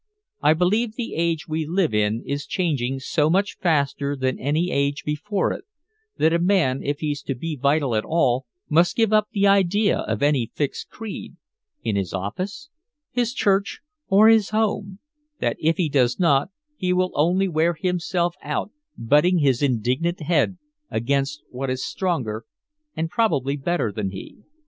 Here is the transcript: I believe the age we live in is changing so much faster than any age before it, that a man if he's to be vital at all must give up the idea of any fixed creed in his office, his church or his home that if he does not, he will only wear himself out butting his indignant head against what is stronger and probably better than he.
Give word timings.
I 0.41 0.55
believe 0.55 0.95
the 0.95 1.13
age 1.13 1.47
we 1.47 1.67
live 1.67 1.93
in 1.93 2.23
is 2.25 2.47
changing 2.47 3.01
so 3.01 3.29
much 3.29 3.59
faster 3.59 4.15
than 4.15 4.39
any 4.39 4.71
age 4.71 5.03
before 5.03 5.51
it, 5.53 5.63
that 6.17 6.33
a 6.33 6.39
man 6.39 6.81
if 6.81 7.01
he's 7.01 7.21
to 7.21 7.35
be 7.35 7.55
vital 7.55 7.93
at 7.93 8.03
all 8.03 8.47
must 8.67 8.95
give 8.95 9.13
up 9.13 9.27
the 9.31 9.45
idea 9.45 9.99
of 9.99 10.23
any 10.23 10.49
fixed 10.55 10.89
creed 10.89 11.35
in 11.83 11.95
his 11.95 12.13
office, 12.15 12.69
his 13.11 13.31
church 13.31 13.81
or 14.07 14.27
his 14.27 14.49
home 14.49 14.97
that 15.39 15.55
if 15.59 15.77
he 15.77 15.87
does 15.87 16.19
not, 16.19 16.49
he 16.75 16.91
will 16.93 17.11
only 17.13 17.47
wear 17.47 17.75
himself 17.75 18.33
out 18.41 18.71
butting 18.97 19.37
his 19.37 19.61
indignant 19.61 20.21
head 20.21 20.57
against 20.89 21.43
what 21.51 21.69
is 21.69 21.85
stronger 21.85 22.43
and 22.97 23.11
probably 23.11 23.55
better 23.55 23.91
than 23.91 24.09
he. 24.09 24.39